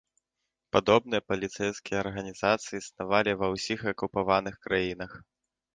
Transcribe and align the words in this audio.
Падобныя 0.75 1.21
паліцэйскія 1.33 1.97
арганізацыі 2.05 2.75
існавалі 2.83 3.31
ва 3.45 3.55
ўсіх 3.55 3.79
акупаваных 3.95 4.55
краінах. 4.67 5.11